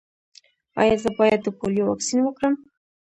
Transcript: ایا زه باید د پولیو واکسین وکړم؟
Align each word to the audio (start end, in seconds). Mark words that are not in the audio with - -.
ایا 0.81 0.95
زه 1.03 1.09
باید 1.19 1.39
د 1.43 1.47
پولیو 1.57 1.87
واکسین 1.89 2.19
وکړم؟ 2.23 2.53